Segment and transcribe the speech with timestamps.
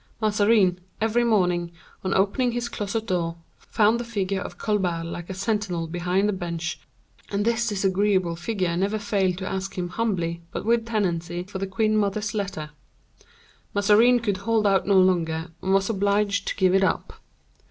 [0.19, 1.71] Mazarin, every morning,
[2.03, 6.33] on opening his closet door, found the figure of Colbert like a sentinel behind the
[6.33, 6.79] bench,
[7.29, 11.67] and this disagreeable figure never failed to ask him humbly, but with tenacity, for the
[11.67, 12.71] queen mother's letter.
[13.75, 17.21] Mazarin could hold out no longer, and was obliged to give it up.